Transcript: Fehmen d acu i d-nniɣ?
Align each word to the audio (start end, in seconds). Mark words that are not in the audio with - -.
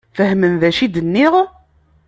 Fehmen 0.17 0.53
d 0.61 0.63
acu 0.69 0.81
i 0.85 0.87
d-nniɣ? 0.87 1.33